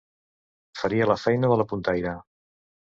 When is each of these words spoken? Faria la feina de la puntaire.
Faria 0.79 1.09
la 1.13 1.19
feina 1.27 1.53
de 1.55 1.61
la 1.63 1.69
puntaire. 1.75 2.19